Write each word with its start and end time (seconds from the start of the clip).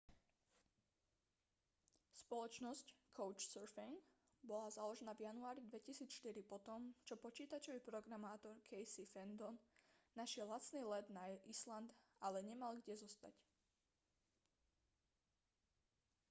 spoločnosť 2.25 2.87
couchsurfing 3.17 3.95
bola 4.49 4.65
založená 4.77 5.11
v 5.15 5.23
januári 5.29 5.61
2004 5.69 6.41
po 6.51 6.57
tom 6.67 6.81
čo 7.07 7.15
počítačový 7.25 7.77
programátor 7.89 8.53
casey 8.69 9.05
fenton 9.15 9.53
našiel 10.19 10.47
lacný 10.55 10.81
let 10.93 11.05
na 11.15 11.23
island 11.45 11.89
ale 12.27 12.39
nemal 12.49 12.71
kde 12.81 12.93
zostať 13.03 13.35